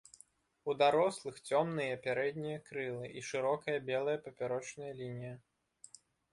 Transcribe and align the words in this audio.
У 0.71 0.73
дарослых 0.81 1.35
цёмныя 1.49 1.99
пярэднія 2.07 2.63
крылы 2.71 3.05
і 3.21 3.25
шырокая 3.29 3.79
белая 3.93 4.17
папярочная 4.27 4.93
лінія. 5.05 5.35